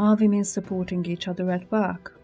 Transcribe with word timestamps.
Are 0.00 0.14
women 0.14 0.44
supporting 0.44 1.04
each 1.06 1.26
other 1.26 1.50
at 1.50 1.68
work? 1.72 2.20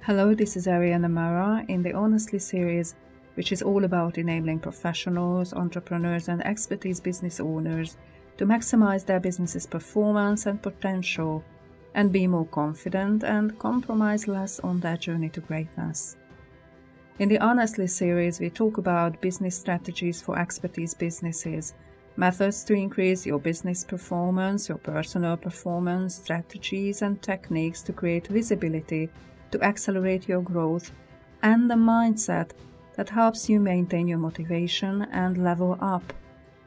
Hello, 0.00 0.32
this 0.32 0.56
is 0.56 0.68
Ariana 0.68 1.10
Mara 1.10 1.64
in 1.66 1.82
the 1.82 1.92
Honestly 1.92 2.38
series, 2.38 2.94
which 3.34 3.50
is 3.50 3.62
all 3.62 3.82
about 3.82 4.16
enabling 4.16 4.60
professionals, 4.60 5.52
entrepreneurs, 5.52 6.28
and 6.28 6.40
expertise 6.46 7.00
business 7.00 7.40
owners 7.40 7.96
to 8.36 8.46
maximize 8.46 9.04
their 9.04 9.18
business's 9.18 9.66
performance 9.66 10.46
and 10.46 10.62
potential 10.62 11.42
and 11.96 12.12
be 12.12 12.28
more 12.28 12.46
confident 12.46 13.24
and 13.24 13.58
compromise 13.58 14.28
less 14.28 14.60
on 14.60 14.78
their 14.78 14.96
journey 14.96 15.30
to 15.30 15.40
greatness. 15.40 16.16
In 17.18 17.28
the 17.28 17.40
Honestly 17.40 17.88
series, 17.88 18.38
we 18.38 18.50
talk 18.50 18.78
about 18.78 19.20
business 19.20 19.58
strategies 19.58 20.22
for 20.22 20.38
expertise 20.38 20.94
businesses 20.94 21.74
methods 22.18 22.64
to 22.64 22.74
increase 22.74 23.24
your 23.24 23.38
business 23.38 23.84
performance, 23.84 24.68
your 24.68 24.78
personal 24.78 25.36
performance, 25.36 26.16
strategies 26.16 27.02
and 27.02 27.22
techniques 27.22 27.80
to 27.82 27.92
create 27.92 28.26
visibility, 28.26 29.08
to 29.52 29.62
accelerate 29.62 30.28
your 30.28 30.42
growth, 30.42 30.90
and 31.42 31.70
the 31.70 31.76
mindset 31.76 32.50
that 32.96 33.08
helps 33.08 33.48
you 33.48 33.60
maintain 33.60 34.08
your 34.08 34.18
motivation 34.18 35.02
and 35.12 35.42
level 35.42 35.78
up 35.80 36.12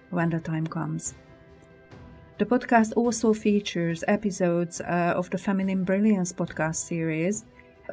when 0.10 0.30
the 0.30 0.40
time 0.40 0.66
comes. 0.66 1.16
The 2.38 2.46
podcast 2.46 2.94
also 2.96 3.34
features 3.34 4.06
episodes 4.08 4.80
uh, 4.80 5.14
of 5.18 5.30
the 5.30 5.38
Feminine 5.38 5.84
Brilliance 5.84 6.32
podcast 6.32 6.78
series, 6.78 7.44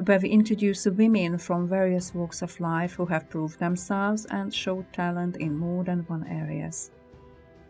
where 0.05 0.19
we 0.19 0.29
introduce 0.29 0.85
women 0.85 1.37
from 1.37 1.67
various 1.67 2.13
walks 2.13 2.41
of 2.41 2.57
life 2.61 2.93
who 2.93 3.05
have 3.07 3.29
proved 3.29 3.59
themselves 3.59 4.25
and 4.31 4.53
showed 4.53 4.91
talent 4.93 5.35
in 5.35 5.57
more 5.57 5.83
than 5.83 5.99
one 6.07 6.25
areas. 6.25 6.91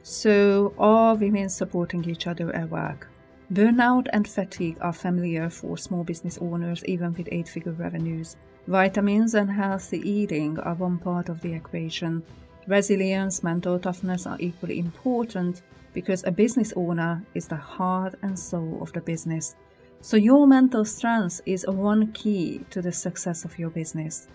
So, 0.02 0.74
are 0.78 1.16
women 1.16 1.50
supporting 1.50 2.10
each 2.10 2.26
other 2.26 2.56
at 2.56 2.70
work? 2.70 3.10
Burnout 3.52 4.08
and 4.14 4.28
fatigue 4.28 4.78
are 4.80 4.94
familiar 4.94 5.50
for 5.50 5.78
small 5.78 6.04
business 6.04 6.38
owners, 6.40 6.86
even 6.86 7.14
with 7.14 7.28
eight 7.32 7.50
figure 7.50 7.72
revenues. 7.72 8.38
Vitamins 8.68 9.34
and 9.34 9.50
healthy 9.50 9.98
eating 10.08 10.60
are 10.60 10.76
one 10.76 11.00
part 11.00 11.30
of 11.30 11.42
the 11.42 11.54
equation. 11.54 12.24
Resilience, 12.68 13.42
mental 13.42 13.80
toughness 13.80 14.28
are 14.28 14.38
equally 14.40 14.78
important 14.78 15.64
because 15.94 16.24
a 16.24 16.32
business 16.32 16.72
owner 16.76 17.24
is 17.34 17.48
the 17.48 17.56
heart 17.56 18.14
and 18.22 18.38
soul 18.38 18.78
of 18.82 18.94
the 18.94 19.02
business. 19.02 19.56
So, 20.02 20.16
your 20.16 20.46
mental 20.46 20.86
strength 20.86 21.42
is 21.46 21.66
one 21.68 22.12
key 22.12 22.62
to 22.70 22.82
the 22.82 22.92
success 22.92 23.44
of 23.44 23.58
your 23.58 23.72
business. 23.72 24.28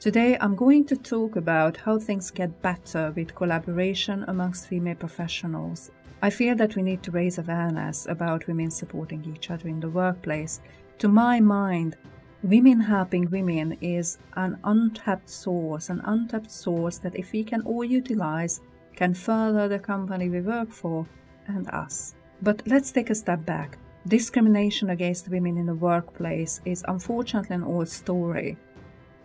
Today, 0.00 0.38
I'm 0.40 0.56
going 0.56 0.86
to 0.86 0.96
talk 0.96 1.36
about 1.36 1.76
how 1.76 1.98
things 1.98 2.30
get 2.30 2.62
better 2.62 3.12
with 3.14 3.34
collaboration 3.34 4.24
amongst 4.28 4.66
female 4.66 4.94
professionals. 4.94 5.90
I 6.22 6.30
feel 6.30 6.56
that 6.56 6.74
we 6.74 6.80
need 6.80 7.02
to 7.02 7.10
raise 7.10 7.36
awareness 7.36 8.06
about 8.06 8.46
women 8.46 8.70
supporting 8.70 9.22
each 9.26 9.50
other 9.50 9.68
in 9.68 9.78
the 9.78 9.90
workplace. 9.90 10.62
To 11.00 11.08
my 11.08 11.38
mind, 11.38 11.98
women 12.42 12.80
helping 12.80 13.28
women 13.28 13.76
is 13.82 14.16
an 14.36 14.58
untapped 14.64 15.28
source, 15.28 15.90
an 15.90 16.00
untapped 16.06 16.50
source 16.50 16.96
that 16.96 17.14
if 17.14 17.32
we 17.32 17.44
can 17.44 17.60
all 17.66 17.84
utilize, 17.84 18.62
can 18.96 19.12
further 19.12 19.68
the 19.68 19.78
company 19.78 20.30
we 20.30 20.40
work 20.40 20.70
for 20.70 21.06
and 21.46 21.68
us. 21.72 22.14
But 22.40 22.62
let's 22.66 22.90
take 22.90 23.10
a 23.10 23.14
step 23.14 23.44
back. 23.44 23.76
Discrimination 24.08 24.88
against 24.88 25.28
women 25.28 25.58
in 25.58 25.66
the 25.66 25.74
workplace 25.74 26.62
is 26.64 26.82
unfortunately 26.88 27.56
an 27.56 27.64
old 27.64 27.90
story. 27.90 28.56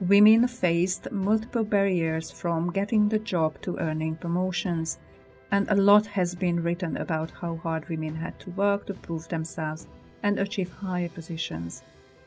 Women 0.02 0.48
faced 0.50 1.10
multiple 1.10 1.64
barriers 1.64 2.30
from 2.30 2.70
getting 2.72 3.08
the 3.08 3.18
job 3.18 3.62
to 3.62 3.78
earning 3.78 4.18
promotions, 4.18 5.00
and 5.52 5.70
a 5.70 5.76
lot 5.76 6.06
has 6.08 6.36
been 6.36 6.62
written 6.62 6.98
about 6.98 7.32
how 7.32 7.56
hard 7.56 7.88
women 7.88 8.16
had 8.16 8.38
to 8.42 8.50
work 8.52 8.88
to 8.88 8.94
prove 8.94 9.30
themselves 9.30 9.88
and 10.22 10.38
achieve 10.38 10.74
higher 10.74 11.08
positions. 11.08 11.82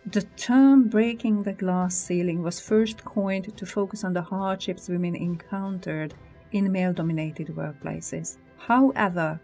The 0.06 0.23
term 0.39 0.89
breaking 0.89 1.43
the 1.43 1.53
glass 1.53 1.95
ceiling 1.95 2.43
was 2.43 2.59
first 2.59 3.05
coined 3.05 3.55
to 3.55 3.67
focus 3.67 4.03
on 4.03 4.15
the 4.15 4.23
hardships 4.23 4.89
women 4.89 5.15
encountered 5.15 6.15
in 6.53 6.73
male 6.73 6.95
dominated 6.95 7.49
workplaces. 7.49 8.39
However, 8.56 9.39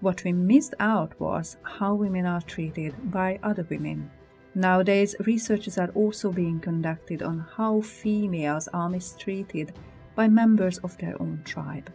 what 0.00 0.24
we 0.24 0.32
missed 0.32 0.74
out 0.80 1.18
was 1.20 1.58
how 1.62 1.94
women 1.94 2.26
are 2.26 2.40
treated 2.40 3.12
by 3.12 3.38
other 3.44 3.64
women. 3.70 4.10
Nowadays, 4.54 5.14
researches 5.20 5.78
are 5.78 5.90
also 5.94 6.30
being 6.30 6.60
conducted 6.60 7.22
on 7.22 7.46
how 7.56 7.80
females 7.80 8.68
are 8.74 8.88
mistreated 8.88 9.72
by 10.14 10.28
members 10.28 10.78
of 10.78 10.96
their 10.98 11.20
own 11.22 11.40
tribe. 11.44 11.90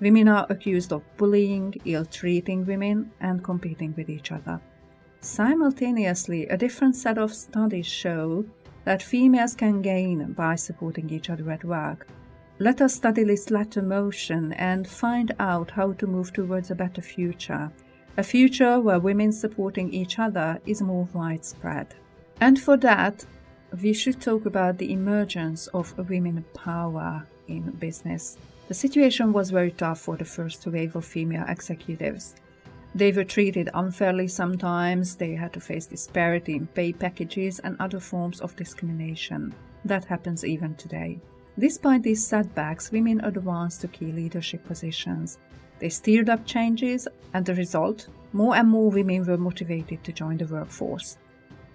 Women 0.00 0.28
are 0.28 0.46
accused 0.48 0.92
of 0.92 1.02
bullying, 1.18 1.74
ill 1.84 2.06
treating 2.06 2.64
women, 2.64 3.10
and 3.20 3.44
competing 3.44 3.92
with 3.96 4.08
each 4.08 4.32
other. 4.32 4.60
Simultaneously, 5.20 6.46
a 6.46 6.56
different 6.56 6.96
set 6.96 7.18
of 7.18 7.34
studies 7.34 7.86
show 7.86 8.46
that 8.84 9.02
females 9.02 9.54
can 9.54 9.82
gain 9.82 10.32
by 10.32 10.54
supporting 10.54 11.10
each 11.10 11.28
other 11.28 11.50
at 11.50 11.64
work. 11.64 12.06
Let 12.58 12.80
us 12.80 12.94
study 12.94 13.24
this 13.24 13.50
latter 13.50 13.82
motion 13.82 14.54
and 14.54 14.88
find 14.88 15.34
out 15.38 15.72
how 15.72 15.92
to 15.94 16.06
move 16.06 16.32
towards 16.32 16.70
a 16.70 16.74
better 16.74 17.02
future 17.02 17.70
a 18.16 18.22
future 18.22 18.80
where 18.80 18.98
women 18.98 19.32
supporting 19.32 19.92
each 19.92 20.18
other 20.18 20.60
is 20.66 20.82
more 20.82 21.08
widespread. 21.12 21.94
And 22.40 22.58
for 22.58 22.76
that, 22.78 23.24
we 23.82 23.92
should 23.92 24.20
talk 24.20 24.46
about 24.46 24.78
the 24.78 24.92
emergence 24.92 25.68
of 25.68 25.96
women 26.08 26.44
power 26.54 27.26
in 27.48 27.70
business. 27.72 28.36
The 28.68 28.74
situation 28.74 29.32
was 29.32 29.50
very 29.50 29.70
tough 29.72 30.00
for 30.00 30.16
the 30.16 30.24
first 30.24 30.66
wave 30.66 30.96
of 30.96 31.04
female 31.04 31.44
executives. 31.48 32.34
They 32.94 33.12
were 33.12 33.24
treated 33.24 33.70
unfairly 33.74 34.28
sometimes, 34.28 35.16
they 35.16 35.34
had 35.34 35.52
to 35.52 35.60
face 35.60 35.86
disparity 35.86 36.56
in 36.56 36.66
pay 36.66 36.92
packages 36.92 37.60
and 37.60 37.76
other 37.78 38.00
forms 38.00 38.40
of 38.40 38.56
discrimination. 38.56 39.54
That 39.84 40.04
happens 40.04 40.44
even 40.44 40.74
today. 40.74 41.20
Despite 41.58 42.02
these 42.02 42.26
setbacks, 42.26 42.90
women 42.90 43.20
advanced 43.20 43.80
to 43.82 43.88
key 43.88 44.12
leadership 44.12 44.64
positions. 44.64 45.38
They 45.80 45.88
steered 45.88 46.28
up 46.28 46.46
changes, 46.46 47.08
and 47.34 47.44
the 47.44 47.54
result 47.54 48.08
more 48.32 48.54
and 48.54 48.68
more 48.68 48.90
women 48.90 49.26
were 49.26 49.38
motivated 49.38 50.04
to 50.04 50.12
join 50.12 50.36
the 50.36 50.46
workforce. 50.46 51.18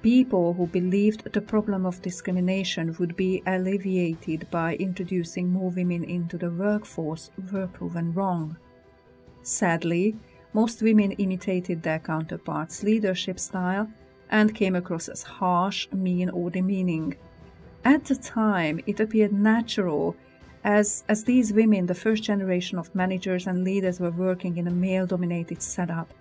People 0.01 0.53
who 0.53 0.67
believed 0.67 1.33
the 1.33 1.41
problem 1.41 1.85
of 1.85 2.01
discrimination 2.01 2.95
would 2.99 3.15
be 3.15 3.41
alleviated 3.47 4.47
by 4.51 4.75
introducing 4.75 5.49
more 5.49 5.71
women 5.71 6.03
into 6.03 6.37
the 6.37 6.51
workforce 6.51 7.31
were 7.51 7.67
proven 7.67 8.13
wrong. 8.13 8.55
Sadly, 9.41 10.15
most 10.53 10.83
women 10.83 11.11
imitated 11.13 11.81
their 11.81 11.99
counterparts' 11.99 12.83
leadership 12.83 13.39
style 13.39 13.89
and 14.29 14.55
came 14.55 14.75
across 14.75 15.09
as 15.09 15.23
harsh, 15.23 15.91
mean, 15.91 16.29
or 16.29 16.51
demeaning. 16.51 17.15
At 17.83 18.05
the 18.05 18.15
time, 18.15 18.79
it 18.85 18.99
appeared 18.99 19.33
natural 19.33 20.15
as, 20.65 21.03
as 21.07 21.23
these 21.23 21.53
women, 21.53 21.85
the 21.85 21.93
first 21.93 22.23
generation 22.23 22.79
of 22.79 22.93
managers 22.95 23.45
and 23.45 23.63
leaders, 23.63 23.99
were 23.99 24.09
working 24.09 24.57
in 24.57 24.67
a 24.67 24.71
male 24.71 25.05
dominated 25.05 25.61
setup 25.61 26.11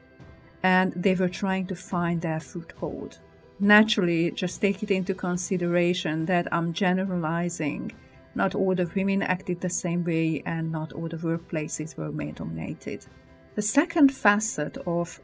and 0.63 0.93
they 0.93 1.15
were 1.15 1.31
trying 1.31 1.67
to 1.67 1.75
find 1.75 2.21
their 2.21 2.41
foothold. 2.41 3.19
Naturally, 3.59 4.31
just 4.31 4.61
take 4.61 4.83
it 4.83 4.91
into 4.91 5.15
consideration 5.15 6.27
that 6.27 6.47
I'm 6.53 6.75
generalizing. 6.75 7.93
Not 8.35 8.55
all 8.55 8.75
the 8.75 8.91
women 8.95 9.23
acted 9.23 9.61
the 9.61 9.71
same 9.71 10.05
way, 10.05 10.43
and 10.45 10.71
not 10.71 10.93
all 10.93 11.09
the 11.09 11.17
workplaces 11.17 11.97
were 11.97 12.13
male 12.13 12.33
dominated. 12.33 13.07
The 13.55 13.63
second 13.63 14.13
facet 14.13 14.77
of 14.87 15.21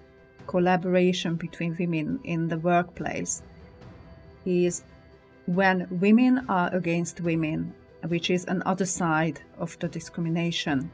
collaboration 0.47 1.35
between 1.37 1.77
women 1.79 2.21
in 2.25 2.49
the 2.49 2.59
workplace 2.59 3.43
is 4.47 4.83
when 5.47 5.89
women 5.91 6.47
are 6.49 6.73
against 6.75 7.21
women 7.21 7.75
which 8.09 8.31
is 8.31 8.45
another 8.45 8.87
side 8.87 9.41
of 9.59 9.79
the 9.79 9.89
discrimination. 9.89 10.91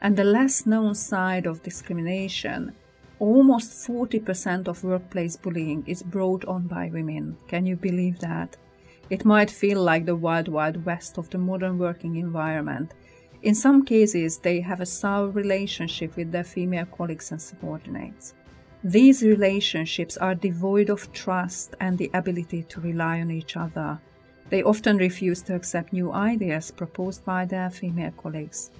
And 0.00 0.16
the 0.16 0.24
less 0.24 0.66
known 0.66 0.94
side 0.94 1.46
of 1.46 1.62
discrimination, 1.62 2.74
almost 3.18 3.86
40% 3.86 4.66
of 4.66 4.82
workplace 4.82 5.36
bullying 5.36 5.84
is 5.86 6.02
brought 6.02 6.44
on 6.46 6.66
by 6.66 6.90
women. 6.92 7.36
Can 7.48 7.66
you 7.66 7.76
believe 7.76 8.18
that? 8.20 8.56
It 9.10 9.24
might 9.24 9.50
feel 9.50 9.82
like 9.82 10.06
the 10.06 10.16
wild, 10.16 10.48
wild 10.48 10.84
west 10.86 11.18
of 11.18 11.28
the 11.30 11.38
modern 11.38 11.78
working 11.78 12.16
environment. 12.16 12.94
In 13.42 13.54
some 13.54 13.84
cases, 13.84 14.38
they 14.38 14.60
have 14.60 14.80
a 14.80 14.86
sour 14.86 15.28
relationship 15.28 16.16
with 16.16 16.30
their 16.30 16.44
female 16.44 16.86
colleagues 16.86 17.30
and 17.30 17.42
subordinates. 17.42 18.34
These 18.84 19.22
relationships 19.22 20.16
are 20.16 20.34
devoid 20.34 20.88
of 20.88 21.12
trust 21.12 21.74
and 21.80 21.98
the 21.98 22.10
ability 22.14 22.62
to 22.64 22.80
rely 22.80 23.20
on 23.20 23.30
each 23.30 23.56
other. 23.56 24.00
They 24.50 24.62
often 24.64 24.98
refuse 24.98 25.42
to 25.42 25.54
accept 25.54 25.92
new 25.92 26.12
ideas 26.12 26.70
proposed 26.70 27.24
by 27.24 27.44
their 27.44 27.70
female 27.70 28.12
colleagues. 28.16 28.70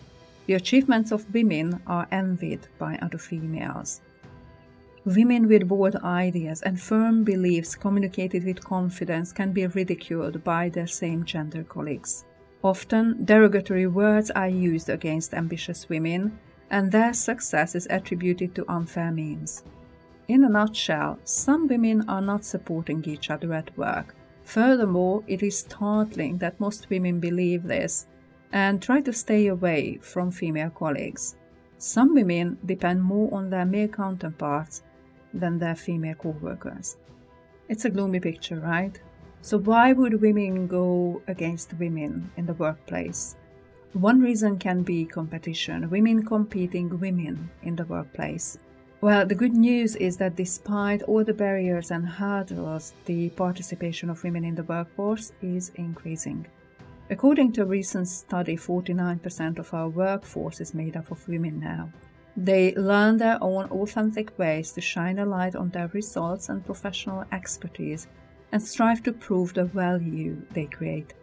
The 0.46 0.54
achievements 0.54 1.12
of 1.12 1.32
women 1.32 1.80
are 1.86 2.08
envied 2.10 2.66
by 2.78 2.98
other 3.00 3.18
females. 3.18 4.00
Women 5.04 5.46
with 5.48 5.68
bold 5.68 5.96
ideas 5.96 6.60
and 6.62 6.78
firm 6.78 7.24
beliefs 7.24 7.76
communicated 7.76 8.44
with 8.44 8.64
confidence 8.64 9.32
can 9.32 9.52
be 9.52 9.66
ridiculed 9.66 10.42
by 10.44 10.68
their 10.68 10.88
same 10.88 11.24
gender 11.24 11.62
colleagues. 11.62 12.24
Often, 12.62 13.24
derogatory 13.24 13.86
words 13.86 14.30
are 14.32 14.48
used 14.48 14.90
against 14.90 15.32
ambitious 15.32 15.88
women, 15.88 16.38
and 16.68 16.92
their 16.92 17.14
success 17.14 17.74
is 17.74 17.86
attributed 17.88 18.54
to 18.56 18.70
unfair 18.70 19.10
means. 19.10 19.62
In 20.28 20.44
a 20.44 20.48
nutshell, 20.48 21.18
some 21.24 21.66
women 21.66 22.06
are 22.08 22.20
not 22.20 22.44
supporting 22.44 23.02
each 23.04 23.30
other 23.30 23.54
at 23.54 23.76
work. 23.78 24.14
Furthermore, 24.50 25.22
it 25.28 25.44
is 25.44 25.58
startling 25.58 26.38
that 26.38 26.58
most 26.58 26.90
women 26.90 27.20
believe 27.20 27.62
this 27.62 28.08
and 28.50 28.82
try 28.82 29.00
to 29.00 29.12
stay 29.12 29.46
away 29.46 30.00
from 30.02 30.32
female 30.32 30.70
colleagues. 30.70 31.36
Some 31.78 32.14
women 32.14 32.58
depend 32.66 33.00
more 33.00 33.32
on 33.32 33.48
their 33.48 33.64
male 33.64 33.86
counterparts 33.86 34.82
than 35.32 35.60
their 35.60 35.76
female 35.76 36.16
co 36.16 36.30
workers. 36.30 36.96
It's 37.68 37.84
a 37.84 37.90
gloomy 37.90 38.18
picture, 38.18 38.58
right? 38.58 39.00
So, 39.40 39.56
why 39.56 39.92
would 39.92 40.20
women 40.20 40.66
go 40.66 41.22
against 41.28 41.78
women 41.78 42.32
in 42.36 42.46
the 42.46 42.54
workplace? 42.54 43.36
One 43.92 44.20
reason 44.20 44.58
can 44.58 44.82
be 44.82 45.04
competition, 45.04 45.88
women 45.90 46.26
competing 46.26 46.98
women 46.98 47.50
in 47.62 47.76
the 47.76 47.84
workplace. 47.84 48.58
Well, 49.02 49.24
the 49.24 49.34
good 49.34 49.54
news 49.54 49.96
is 49.96 50.18
that 50.18 50.36
despite 50.36 51.02
all 51.04 51.24
the 51.24 51.32
barriers 51.32 51.90
and 51.90 52.06
hurdles, 52.06 52.92
the 53.06 53.30
participation 53.30 54.10
of 54.10 54.22
women 54.22 54.44
in 54.44 54.54
the 54.54 54.62
workforce 54.62 55.32
is 55.40 55.72
increasing. 55.76 56.46
According 57.08 57.52
to 57.52 57.62
a 57.62 57.64
recent 57.64 58.08
study, 58.08 58.58
49% 58.58 59.58
of 59.58 59.72
our 59.72 59.88
workforce 59.88 60.60
is 60.60 60.74
made 60.74 60.98
up 60.98 61.10
of 61.10 61.26
women 61.26 61.58
now. 61.58 61.90
They 62.36 62.74
learn 62.74 63.16
their 63.16 63.42
own 63.42 63.70
authentic 63.70 64.38
ways 64.38 64.70
to 64.72 64.82
shine 64.82 65.18
a 65.18 65.24
light 65.24 65.56
on 65.56 65.70
their 65.70 65.88
results 65.88 66.50
and 66.50 66.64
professional 66.64 67.24
expertise 67.32 68.06
and 68.52 68.62
strive 68.62 69.02
to 69.04 69.12
prove 69.12 69.54
the 69.54 69.64
value 69.64 70.36
they 70.52 70.66
create. 70.66 71.14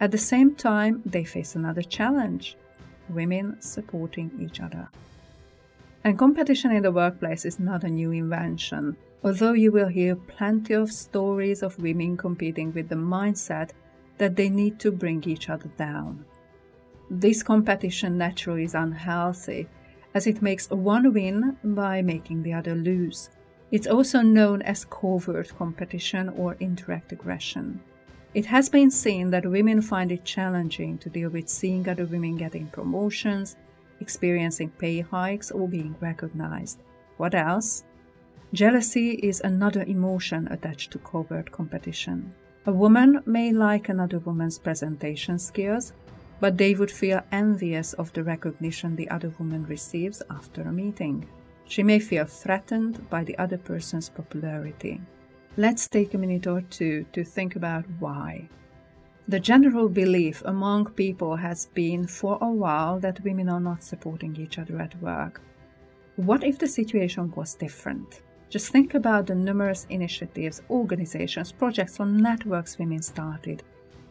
At 0.00 0.10
the 0.10 0.18
same 0.18 0.54
time, 0.54 1.00
they 1.06 1.24
face 1.24 1.56
another 1.56 1.82
challenge 1.82 2.58
women 3.08 3.56
supporting 3.62 4.30
each 4.38 4.60
other. 4.60 4.90
And 6.02 6.18
competition 6.18 6.72
in 6.72 6.82
the 6.82 6.92
workplace 6.92 7.44
is 7.44 7.60
not 7.60 7.84
a 7.84 7.88
new 7.88 8.10
invention, 8.10 8.96
although 9.22 9.52
you 9.52 9.70
will 9.70 9.88
hear 9.88 10.16
plenty 10.16 10.72
of 10.72 10.90
stories 10.90 11.62
of 11.62 11.78
women 11.78 12.16
competing 12.16 12.72
with 12.72 12.88
the 12.88 12.94
mindset 12.94 13.70
that 14.16 14.36
they 14.36 14.48
need 14.48 14.78
to 14.80 14.90
bring 14.92 15.22
each 15.24 15.50
other 15.50 15.68
down. 15.76 16.24
This 17.10 17.42
competition 17.42 18.16
naturally 18.16 18.64
is 18.64 18.74
unhealthy, 18.74 19.68
as 20.14 20.26
it 20.26 20.40
makes 20.40 20.70
one 20.70 21.12
win 21.12 21.56
by 21.62 22.02
making 22.02 22.42
the 22.42 22.52
other 22.52 22.74
lose. 22.74 23.30
It's 23.70 23.86
also 23.86 24.22
known 24.22 24.62
as 24.62 24.84
covert 24.86 25.56
competition 25.56 26.30
or 26.30 26.56
indirect 26.60 27.12
aggression. 27.12 27.80
It 28.32 28.46
has 28.46 28.68
been 28.68 28.90
seen 28.90 29.30
that 29.30 29.44
women 29.44 29.82
find 29.82 30.12
it 30.12 30.24
challenging 30.24 30.98
to 30.98 31.10
deal 31.10 31.30
with 31.30 31.48
seeing 31.48 31.88
other 31.88 32.06
women 32.06 32.36
getting 32.36 32.68
promotions, 32.68 33.56
experiencing 34.00 34.70
pay 34.70 35.00
hikes, 35.00 35.50
or 35.50 35.68
being 35.68 35.94
recognized. 36.00 36.80
What 37.16 37.34
else? 37.34 37.84
Jealousy 38.52 39.10
is 39.12 39.40
another 39.42 39.84
emotion 39.84 40.48
attached 40.48 40.90
to 40.92 40.98
covert 40.98 41.52
competition. 41.52 42.34
A 42.66 42.72
woman 42.72 43.22
may 43.24 43.52
like 43.52 43.88
another 43.88 44.18
woman's 44.18 44.58
presentation 44.58 45.38
skills, 45.38 45.92
but 46.40 46.58
they 46.58 46.74
would 46.74 46.90
feel 46.90 47.22
envious 47.32 47.92
of 47.94 48.12
the 48.12 48.24
recognition 48.24 48.96
the 48.96 49.08
other 49.10 49.32
woman 49.38 49.64
receives 49.66 50.22
after 50.30 50.62
a 50.62 50.72
meeting. 50.72 51.26
She 51.66 51.82
may 51.82 52.00
feel 52.00 52.24
threatened 52.24 53.08
by 53.08 53.22
the 53.24 53.38
other 53.38 53.58
person's 53.58 54.08
popularity. 54.08 55.00
Let's 55.56 55.86
take 55.86 56.14
a 56.14 56.18
minute 56.18 56.46
or 56.46 56.62
two 56.62 57.06
to 57.12 57.22
think 57.22 57.56
about 57.56 57.84
why. 57.98 58.48
The 59.30 59.38
general 59.38 59.88
belief 59.88 60.42
among 60.44 60.86
people 60.86 61.36
has 61.36 61.66
been 61.66 62.08
for 62.08 62.36
a 62.40 62.50
while 62.50 62.98
that 62.98 63.22
women 63.22 63.48
are 63.48 63.60
not 63.60 63.84
supporting 63.84 64.34
each 64.34 64.58
other 64.58 64.80
at 64.80 65.00
work. 65.00 65.40
What 66.16 66.42
if 66.42 66.58
the 66.58 66.66
situation 66.66 67.32
was 67.36 67.54
different? 67.54 68.22
Just 68.48 68.72
think 68.72 68.94
about 68.94 69.28
the 69.28 69.36
numerous 69.36 69.86
initiatives, 69.88 70.62
organizations, 70.68 71.52
projects, 71.52 72.00
or 72.00 72.06
networks 72.06 72.76
women 72.76 73.02
started, 73.02 73.62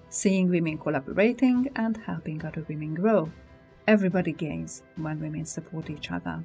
seeing 0.09 0.47
women 0.47 0.77
collaborating 0.77 1.69
and 1.75 1.97
helping 1.97 2.45
other 2.45 2.65
women 2.69 2.93
grow. 2.93 3.29
Everybody 3.89 4.31
gains 4.31 4.83
when 4.95 5.19
women 5.19 5.45
support 5.45 5.89
each 5.89 6.11
other. 6.11 6.41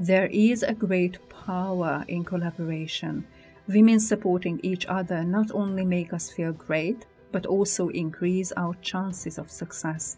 There 0.00 0.26
is 0.32 0.64
a 0.64 0.74
great 0.74 1.20
power 1.28 2.04
in 2.08 2.24
collaboration. 2.24 3.28
Women 3.68 4.00
supporting 4.00 4.58
each 4.64 4.86
other 4.86 5.22
not 5.22 5.52
only 5.52 5.84
make 5.84 6.12
us 6.12 6.32
feel 6.32 6.50
great, 6.50 7.06
but 7.32 7.46
also 7.46 7.88
increase 7.88 8.52
our 8.56 8.74
chances 8.82 9.38
of 9.38 9.50
success. 9.50 10.16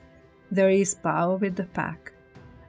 There 0.50 0.70
is 0.70 0.94
power 0.94 1.36
with 1.36 1.56
the 1.56 1.64
pack. 1.64 2.12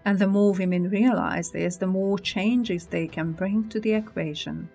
And 0.06 0.18
the 0.18 0.28
more 0.28 0.54
women 0.54 0.90
realize 0.90 1.52
this, 1.52 1.78
the 1.78 1.88
more 1.88 2.18
changes 2.18 2.86
they 2.86 3.08
can 3.08 3.34
bring 3.34 3.70
to 3.70 3.80
the 3.80 3.94
equation. 3.94 4.70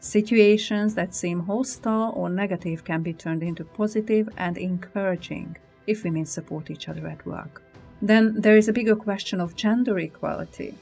Situations 0.00 0.94
that 0.94 1.14
seem 1.14 1.40
hostile 1.40 2.12
or 2.14 2.28
negative 2.28 2.84
can 2.84 3.02
be 3.02 3.12
turned 3.12 3.42
into 3.42 3.64
positive 3.64 4.28
and 4.36 4.56
encouraging 4.56 5.56
if 5.88 6.04
women 6.04 6.24
support 6.24 6.70
each 6.70 6.88
other 6.88 7.06
at 7.08 7.26
work. 7.26 7.62
Then 8.00 8.40
there 8.40 8.56
is 8.56 8.68
a 8.68 8.72
bigger 8.72 8.94
question 8.94 9.40
of 9.40 9.56
gender 9.56 9.98
equality. 9.98 10.74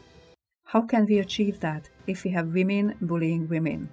How 0.65 0.83
can 0.83 1.07
we 1.07 1.19
achieve 1.19 1.61
that 1.61 1.89
if 2.07 2.25
we 2.25 2.31
have 2.33 2.53
women 2.53 2.95
bullying 3.01 3.49
women? 3.49 3.89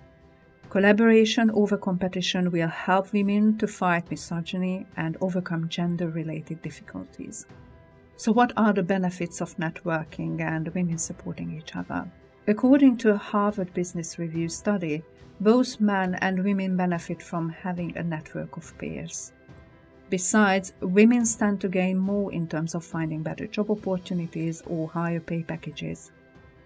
Collaboration 0.74 1.52
over 1.52 1.78
competition 1.78 2.50
will 2.50 2.68
help 2.68 3.14
women 3.14 3.60
to 3.60 3.68
fight 3.68 4.10
misogyny 4.10 4.88
and 4.98 5.16
overcome 5.22 5.70
gender 5.70 6.10
related 6.10 6.64
difficulties. 6.64 7.46
So, 8.18 8.32
what 8.32 8.52
are 8.58 8.74
the 8.74 8.82
benefits 8.82 9.40
of 9.40 9.56
networking 9.58 10.42
and 10.42 10.68
women 10.70 10.98
supporting 10.98 11.56
each 11.56 11.76
other? 11.76 12.10
According 12.48 12.98
to 12.98 13.12
a 13.12 13.18
Harvard 13.18 13.72
Business 13.76 14.18
Review 14.18 14.50
study, 14.50 15.04
both 15.40 15.80
men 15.80 16.16
and 16.16 16.44
women 16.44 16.76
benefit 16.76 17.22
from 17.22 17.50
having 17.50 17.96
a 17.96 18.02
network 18.02 18.58
of 18.58 18.76
peers. 18.80 19.32
Besides, 20.10 20.74
women 20.82 21.28
stand 21.28 21.62
to 21.62 21.70
gain 21.70 22.00
more 22.00 22.34
in 22.34 22.48
terms 22.48 22.74
of 22.74 22.84
finding 22.84 23.22
better 23.22 23.46
job 23.46 23.70
opportunities 23.70 24.64
or 24.66 24.90
higher 24.90 25.20
pay 25.20 25.44
packages. 25.44 26.12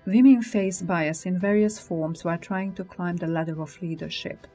Women 0.08 0.42
face 0.42 0.82
bias 0.82 1.26
in 1.26 1.38
various 1.38 1.78
forms 1.78 2.24
while 2.24 2.38
trying 2.38 2.72
to 2.76 2.86
climb 2.86 3.18
the 3.18 3.28
ladder 3.28 3.62
of 3.62 3.78
leadership. 3.82 4.48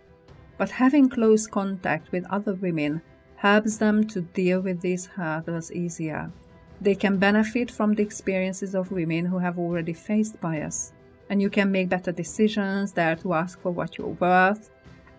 But 0.56 0.70
having 0.70 1.10
close 1.10 1.46
contact 1.46 2.10
with 2.10 2.24
other 2.30 2.54
women 2.54 3.02
helps 3.36 3.76
them 3.76 4.06
to 4.06 4.22
deal 4.22 4.62
with 4.62 4.80
these 4.80 5.04
hurdles 5.04 5.70
easier. 5.70 6.32
They 6.80 6.94
can 6.94 7.18
benefit 7.18 7.70
from 7.70 7.92
the 7.92 8.02
experiences 8.02 8.74
of 8.74 8.92
women 8.92 9.26
who 9.26 9.36
have 9.36 9.58
already 9.58 9.92
faced 9.92 10.40
bias, 10.40 10.94
and 11.28 11.42
you 11.42 11.50
can 11.50 11.70
make 11.70 11.90
better 11.90 12.12
decisions, 12.12 12.92
dare 12.92 13.16
to 13.16 13.34
ask 13.34 13.60
for 13.60 13.72
what 13.72 13.98
you're 13.98 14.16
worth, 14.18 14.70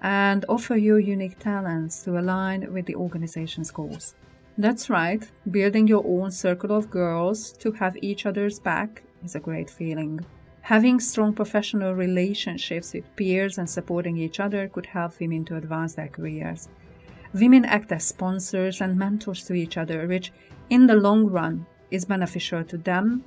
and 0.02 0.46
offer 0.50 0.76
your 0.76 0.98
unique 0.98 1.38
talents 1.38 2.02
to 2.06 2.18
align 2.18 2.74
with 2.74 2.88
the 2.88 2.96
organization's 2.96 3.70
goals. 3.70 4.16
That's 4.58 4.90
right, 4.90 5.24
building 5.52 5.88
your 5.88 6.04
own 6.04 6.32
circle 6.32 6.76
of 6.76 6.90
girls 6.90 7.52
to 7.60 7.72
have 7.74 7.96
each 8.02 8.26
other's 8.26 8.60
back 8.60 9.04
is 9.24 9.36
a 9.36 9.40
great 9.40 9.70
feeling. 9.70 10.20
Having 10.62 11.02
strong 11.02 11.34
professional 11.34 11.94
relationships 11.94 12.94
with 12.94 13.16
peers 13.16 13.58
and 13.58 13.70
supporting 13.70 14.18
each 14.18 14.40
other 14.40 14.68
could 14.70 14.86
help 14.86 15.20
women 15.20 15.44
to 15.46 15.58
advance 15.58 15.94
their 15.96 16.08
careers. 16.08 16.70
Women 17.34 17.66
act 17.66 17.92
as 17.92 18.06
sponsors 18.06 18.80
and 18.80 18.98
mentors 18.98 19.44
to 19.46 19.54
each 19.54 19.78
other, 19.78 20.08
which 20.08 20.32
in 20.70 20.88
the 20.88 20.96
long 20.96 21.26
run 21.26 21.66
is 21.92 22.06
beneficial 22.06 22.64
to 22.64 22.78
them 22.78 23.24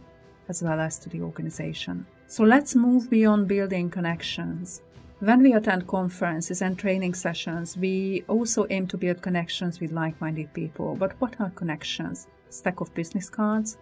as 0.49 0.63
well 0.63 0.81
as 0.81 0.99
to 1.01 1.09
the 1.09 1.21
organization. 1.21 2.07
So 2.27 2.45
let's 2.45 2.75
move 2.75 3.11
beyond 3.11 3.49
building 3.49 3.91
connections. 3.91 4.83
When 5.21 5.43
we 5.43 5.55
attend 5.55 5.87
conferences 5.87 6.63
and 6.63 6.79
training 6.79 7.15
sessions, 7.15 7.77
we 7.77 8.23
also 8.29 8.67
aim 8.71 8.87
to 8.89 8.99
build 8.99 9.23
connections 9.23 9.81
with 9.81 9.93
like 9.93 10.21
minded 10.21 10.53
people. 10.53 10.95
But 10.95 11.21
what 11.21 11.41
are 11.41 11.51
connections? 11.51 12.27
Stack 12.51 12.81
of 12.81 12.95
business 12.95 13.29
cards? 13.31 13.79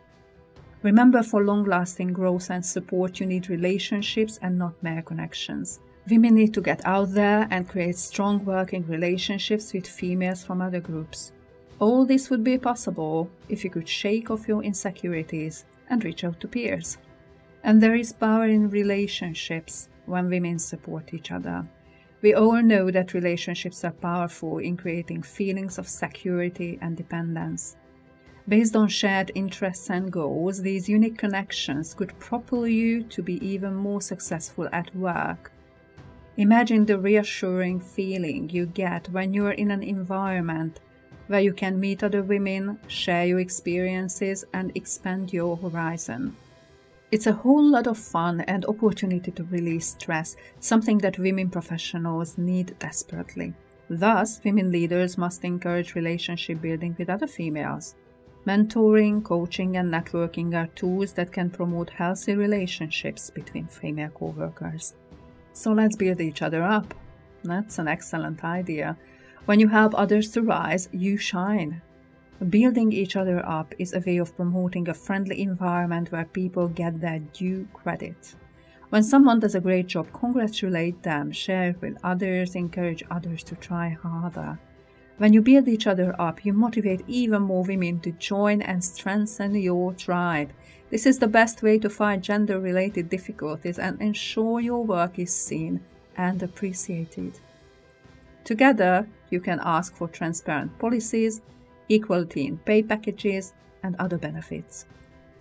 Remember, 0.85 1.23
for 1.23 1.43
long 1.43 1.65
lasting 1.65 2.13
growth 2.13 2.51
and 2.51 2.65
support, 2.65 3.19
you 3.19 3.25
need 3.25 3.49
relationships 3.49 4.39
and 4.43 4.59
not 4.59 4.75
mere 4.83 5.01
connections. 5.01 5.81
Women 6.11 6.35
need 6.35 6.53
to 6.53 6.61
get 6.61 6.85
out 6.85 7.11
there 7.13 7.49
and 7.51 7.67
create 7.67 7.97
strong 7.97 8.45
working 8.45 8.87
relationships 8.87 9.73
with 9.73 9.87
females 9.87 10.45
from 10.45 10.61
other 10.61 10.81
groups. 10.81 11.33
All 11.79 12.05
this 12.05 12.29
would 12.29 12.45
be 12.45 12.59
possible 12.59 13.31
if 13.49 13.65
you 13.65 13.71
could 13.71 13.89
shake 13.89 14.31
off 14.31 14.47
your 14.47 14.63
insecurities 14.63 15.65
and 15.89 16.05
reach 16.05 16.23
out 16.23 16.39
to 16.41 16.49
peers. 16.49 16.99
And 17.63 17.83
there 17.83 17.95
is 17.95 18.13
power 18.13 18.45
in 18.45 18.69
relationships 18.69 19.89
when 20.05 20.29
women 20.29 20.59
support 20.59 21.15
each 21.15 21.31
other. 21.31 21.67
We 22.21 22.35
all 22.35 22.63
know 22.63 22.91
that 22.91 23.15
relationships 23.15 23.85
are 23.85 23.91
powerful 23.91 24.59
in 24.59 24.77
creating 24.77 25.23
feelings 25.23 25.79
of 25.79 25.89
security 25.89 26.79
and 26.83 26.95
dependence. 26.95 27.77
Based 28.47 28.77
on 28.77 28.89
shared 28.89 29.33
interests 29.35 29.91
and 29.91 30.13
goals, 30.13 30.61
these 30.61 30.89
unique 30.89 31.19
connections 31.19 31.95
could 31.95 32.19
propel 32.19 32.67
you 32.67 33.03
to 33.05 33.23
be 33.23 33.45
even 33.47 33.75
more 33.75 34.01
successful 34.01 34.69
at 34.73 34.95
work 34.95 35.51
Imagine 36.37 36.85
the 36.85 36.99
reassuring 36.99 37.79
feeling 37.79 38.51
you 38.51 38.67
get 38.67 39.09
when 39.11 39.33
you 39.33 39.47
are 39.47 39.53
in 39.53 39.71
an 39.71 39.85
environment 39.85 40.81
where 41.29 41.39
you 41.39 41.53
can 41.53 41.79
meet 41.79 42.03
other 42.03 42.25
women, 42.25 42.77
share 42.89 43.25
your 43.25 43.39
experiences, 43.39 44.45
and 44.53 44.73
expand 44.75 45.33
your 45.33 45.57
horizon. 45.57 46.35
It's 47.13 47.29
a 47.29 47.33
whole 47.33 47.63
lot 47.63 47.87
of 47.87 47.97
fun 47.99 48.41
and 48.41 48.65
opportunity 48.65 49.31
to 49.31 49.45
release 49.45 49.91
stress, 49.93 50.37
something 50.59 50.99
that 50.99 51.21
women 51.21 51.51
professionals 51.51 52.37
need 52.37 52.77
desperately. 52.81 53.55
Thus, 53.89 54.41
women 54.43 54.73
leaders 54.73 55.17
must 55.17 55.45
encourage 55.45 55.95
relationship 55.95 56.61
building 56.61 56.97
with 56.99 57.11
other 57.11 57.29
females. 57.29 57.95
Mentoring, 58.47 59.25
coaching, 59.25 59.79
and 59.79 59.91
networking 59.91 60.55
are 60.55 60.67
tools 60.75 61.15
that 61.15 61.33
can 61.33 61.49
promote 61.49 61.89
healthy 61.89 62.35
relationships 62.35 63.31
between 63.31 63.67
female 63.67 64.11
co-workers. 64.11 64.95
So 65.55 65.73
let's 65.73 65.97
build 65.97 66.21
each 66.21 66.43
other 66.43 66.63
up. 66.63 66.93
That's 67.43 67.79
an 67.79 67.89
excellent 67.89 68.45
idea. 68.45 68.99
When 69.47 69.61
you 69.61 69.69
help 69.69 69.95
others 69.95 70.31
to 70.33 70.43
rise, 70.43 70.91
you 70.93 71.17
shine. 71.17 71.81
Building 72.51 72.93
each 72.93 73.17
other 73.17 73.47
up 73.47 73.75
is 73.79 73.95
a 73.95 74.01
way 74.01 74.19
of 74.19 74.37
promoting 74.37 74.89
a 74.89 74.95
friendly 74.95 75.41
environment 75.41 76.13
where 76.13 76.27
people 76.27 76.69
get 76.69 77.01
their 77.01 77.21
due 77.21 77.67
credit. 77.73 78.35
When 78.91 79.03
someone 79.03 79.41
does 79.41 79.55
a 79.55 79.61
great 79.61 79.87
job, 79.87 80.13
congratulate 80.13 81.03
them, 81.03 81.33
share 81.33 81.71
it 81.71 81.81
with 81.81 81.97
others, 82.05 82.55
encourage 82.55 83.03
others 83.11 83.43
to 83.45 83.55
try 83.55 83.89
harder. 83.89 84.59
When 85.17 85.33
you 85.33 85.43
build 85.43 85.69
each 85.69 85.87
other 85.87 86.15
up, 86.21 86.45
you 86.45 86.53
motivate 86.53 87.05
even 87.07 87.43
more 87.43 87.63
women 87.63 88.01
to 88.01 88.11
join 88.13 88.61
and 88.63 88.83
strengthen 88.83 89.55
your 89.55 89.93
tribe. 89.93 90.51
This 90.91 91.07
is 91.07 91.21
the 91.21 91.29
best 91.29 91.63
way 91.63 91.79
to 91.79 91.89
fight 91.89 92.21
gender 92.21 92.59
related 92.59 93.11
difficulties 93.11 93.79
and 93.79 94.01
ensure 94.01 94.61
your 94.61 94.85
work 94.85 95.21
is 95.21 95.33
seen 95.33 95.81
and 96.17 96.43
appreciated. 96.43 97.39
Together, 98.43 99.07
you 99.31 99.41
can 99.41 99.61
ask 99.63 99.95
for 99.95 100.09
transparent 100.09 100.77
policies, 100.81 101.41
equality 101.89 102.47
in 102.47 102.59
pay 102.59 102.83
packages, 102.83 103.55
and 103.85 103.95
other 104.01 104.19
benefits. 104.19 104.87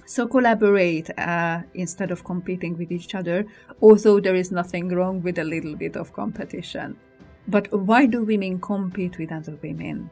So 0.05 0.27
collaborate 0.27 1.09
uh, 1.17 1.61
instead 1.73 2.11
of 2.11 2.23
competing 2.23 2.77
with 2.77 2.91
each 2.91 3.15
other, 3.15 3.45
although 3.81 4.19
there 4.19 4.35
is 4.35 4.51
nothing 4.51 4.89
wrong 4.89 5.21
with 5.23 5.39
a 5.39 5.43
little 5.43 5.75
bit 5.75 5.95
of 5.95 6.13
competition. 6.13 6.97
But 7.47 7.71
why 7.71 8.05
do 8.05 8.23
women 8.23 8.59
compete 8.59 9.17
with 9.17 9.31
other 9.31 9.57
women? 9.61 10.09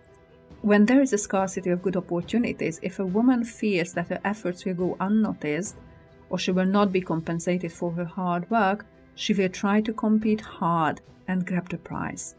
When 0.62 0.86
there 0.86 1.02
is 1.02 1.14
a 1.14 1.18
scarcity 1.18 1.70
of 1.70 1.82
good 1.82 1.96
opportunities, 1.96 2.80
if 2.84 3.00
a 3.00 3.06
woman 3.06 3.44
fears 3.44 3.94
that 3.94 4.10
her 4.10 4.20
efforts 4.24 4.66
will 4.66 4.76
go 4.76 4.98
unnoticed 5.00 5.76
or 6.30 6.38
she 6.38 6.52
will 6.52 6.66
not 6.66 6.92
be 6.92 7.02
compensated 7.02 7.72
for 7.72 7.92
her 7.94 8.06
hard 8.06 8.50
work, 8.50 8.86
she 9.16 9.34
will 9.34 9.50
try 9.50 9.82
to 9.82 9.94
compete 9.94 10.42
hard 10.42 11.02
and 11.28 11.46
grab 11.46 11.70
the 11.70 11.78
prize. 11.78 12.36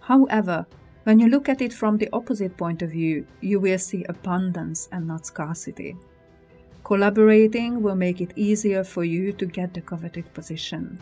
However, 0.00 0.66
when 1.04 1.18
you 1.18 1.28
look 1.28 1.48
at 1.48 1.60
it 1.60 1.72
from 1.72 1.96
the 1.96 2.08
opposite 2.12 2.56
point 2.56 2.82
of 2.82 2.90
view, 2.90 3.26
you 3.40 3.60
will 3.60 3.78
see 3.78 4.04
abundance 4.04 4.88
and 4.92 5.06
not 5.06 5.26
scarcity. 5.26 5.96
Collaborating 6.84 7.82
will 7.82 7.94
make 7.94 8.20
it 8.20 8.32
easier 8.36 8.84
for 8.84 9.04
you 9.04 9.32
to 9.32 9.46
get 9.46 9.74
the 9.74 9.80
coveted 9.80 10.32
position. 10.32 10.98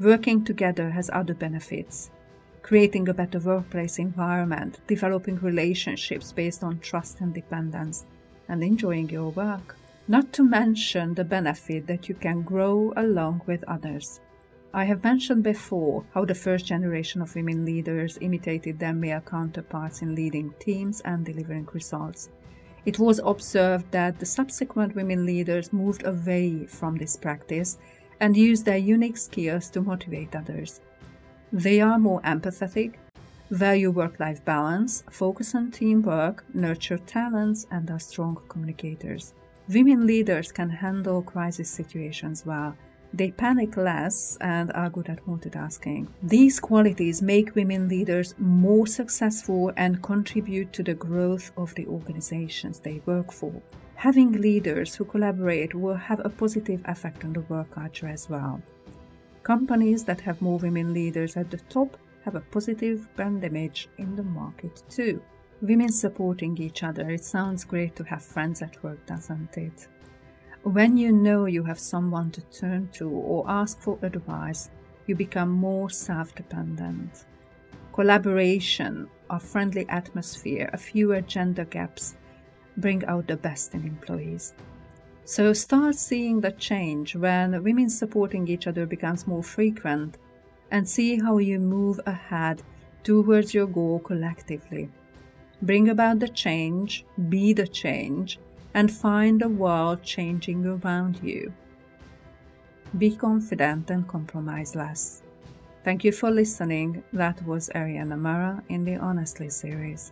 Working 0.00 0.44
together 0.44 0.90
has 0.90 1.10
other 1.12 1.34
benefits. 1.34 2.10
Creating 2.62 3.08
a 3.08 3.14
better 3.14 3.38
workplace 3.38 3.98
environment, 3.98 4.78
developing 4.86 5.36
relationships 5.36 6.32
based 6.32 6.62
on 6.62 6.78
trust 6.80 7.20
and 7.20 7.32
dependence, 7.32 8.04
and 8.48 8.62
enjoying 8.62 9.08
your 9.08 9.30
work. 9.30 9.76
Not 10.06 10.32
to 10.34 10.42
mention 10.42 11.14
the 11.14 11.24
benefit 11.24 11.86
that 11.86 12.08
you 12.08 12.14
can 12.14 12.42
grow 12.42 12.92
along 12.96 13.42
with 13.46 13.64
others. 13.64 14.20
I 14.72 14.84
have 14.84 15.02
mentioned 15.02 15.44
before 15.44 16.04
how 16.12 16.24
the 16.24 16.34
first 16.34 16.66
generation 16.66 17.22
of 17.22 17.34
women 17.34 17.64
leaders 17.64 18.18
imitated 18.20 18.78
their 18.78 18.92
male 18.92 19.20
counterparts 19.20 20.02
in 20.02 20.14
leading 20.14 20.52
teams 20.60 21.00
and 21.02 21.24
delivering 21.24 21.68
results. 21.72 22.28
It 22.84 22.98
was 22.98 23.20
observed 23.24 23.90
that 23.92 24.18
the 24.18 24.26
subsequent 24.26 24.94
women 24.94 25.24
leaders 25.26 25.72
moved 25.72 26.04
away 26.06 26.66
from 26.66 26.96
this 26.96 27.16
practice 27.16 27.78
and 28.20 28.36
used 28.36 28.64
their 28.64 28.78
unique 28.78 29.16
skills 29.16 29.70
to 29.70 29.80
motivate 29.80 30.36
others. 30.36 30.80
They 31.52 31.80
are 31.80 31.98
more 31.98 32.20
empathetic, 32.22 32.94
value 33.50 33.90
work 33.90 34.20
life 34.20 34.44
balance, 34.44 35.02
focus 35.10 35.54
on 35.54 35.70
teamwork, 35.70 36.44
nurture 36.54 36.98
talents, 36.98 37.66
and 37.70 37.90
are 37.90 38.00
strong 38.00 38.38
communicators. 38.48 39.34
Women 39.68 40.06
leaders 40.06 40.52
can 40.52 40.70
handle 40.70 41.22
crisis 41.22 41.70
situations 41.70 42.44
well 42.46 42.76
they 43.12 43.30
panic 43.30 43.76
less 43.76 44.36
and 44.40 44.70
are 44.72 44.90
good 44.90 45.08
at 45.08 45.24
multitasking. 45.24 46.08
These 46.22 46.60
qualities 46.60 47.22
make 47.22 47.54
women 47.54 47.88
leaders 47.88 48.34
more 48.38 48.86
successful 48.86 49.72
and 49.76 50.02
contribute 50.02 50.72
to 50.74 50.82
the 50.82 50.94
growth 50.94 51.50
of 51.56 51.74
the 51.74 51.86
organizations 51.86 52.80
they 52.80 53.00
work 53.06 53.32
for. 53.32 53.52
Having 53.94 54.32
leaders 54.32 54.94
who 54.94 55.04
collaborate 55.04 55.74
will 55.74 55.94
have 55.94 56.20
a 56.24 56.28
positive 56.28 56.80
effect 56.84 57.24
on 57.24 57.32
the 57.32 57.40
work 57.42 57.70
culture 57.70 58.06
as 58.06 58.28
well. 58.28 58.62
Companies 59.48 60.04
that 60.04 60.20
have 60.20 60.42
more 60.42 60.58
women 60.58 60.92
leaders 60.92 61.34
at 61.38 61.50
the 61.50 61.56
top 61.70 61.96
have 62.22 62.34
a 62.34 62.40
positive 62.52 63.08
brand 63.16 63.42
image 63.42 63.88
in 63.96 64.14
the 64.14 64.22
market 64.22 64.82
too. 64.90 65.22
Women 65.62 65.90
supporting 65.90 66.58
each 66.58 66.82
other, 66.82 67.08
it 67.08 67.24
sounds 67.24 67.64
great 67.64 67.96
to 67.96 68.04
have 68.04 68.22
friends 68.22 68.60
at 68.60 68.82
work, 68.82 69.06
doesn't 69.06 69.56
it? 69.56 69.88
When 70.64 70.98
you 70.98 71.12
know 71.12 71.46
you 71.46 71.64
have 71.64 71.78
someone 71.78 72.30
to 72.32 72.42
turn 72.60 72.90
to 72.98 73.08
or 73.08 73.48
ask 73.48 73.80
for 73.80 73.98
advice, 74.02 74.68
you 75.06 75.14
become 75.14 75.50
more 75.50 75.88
self 75.88 76.34
dependent. 76.34 77.24
Collaboration, 77.94 79.08
a 79.30 79.40
friendly 79.40 79.88
atmosphere, 79.88 80.68
a 80.74 80.76
fewer 80.76 81.22
gender 81.22 81.64
gaps 81.64 82.16
bring 82.76 83.02
out 83.06 83.26
the 83.26 83.38
best 83.38 83.72
in 83.72 83.82
employees. 83.86 84.52
So 85.28 85.52
start 85.52 85.96
seeing 85.96 86.40
the 86.40 86.52
change 86.52 87.14
when 87.14 87.62
women 87.62 87.90
supporting 87.90 88.48
each 88.48 88.66
other 88.66 88.86
becomes 88.86 89.26
more 89.26 89.42
frequent 89.42 90.16
and 90.70 90.88
see 90.88 91.20
how 91.20 91.36
you 91.36 91.58
move 91.58 92.00
ahead 92.06 92.62
towards 93.04 93.52
your 93.52 93.66
goal 93.66 93.98
collectively. 93.98 94.88
Bring 95.60 95.90
about 95.90 96.20
the 96.20 96.30
change, 96.30 97.04
be 97.28 97.52
the 97.52 97.68
change, 97.68 98.38
and 98.72 98.90
find 98.90 99.38
the 99.38 99.50
world 99.50 100.02
changing 100.02 100.64
around 100.64 101.20
you. 101.22 101.52
Be 102.96 103.14
confident 103.14 103.90
and 103.90 104.08
compromise 104.08 104.74
less. 104.74 105.22
Thank 105.84 106.04
you 106.04 106.12
for 106.12 106.30
listening. 106.30 107.04
That 107.12 107.44
was 107.44 107.68
Ariana 107.74 108.18
Mara 108.18 108.62
in 108.70 108.82
the 108.82 108.96
Honestly 108.96 109.50
series. 109.50 110.10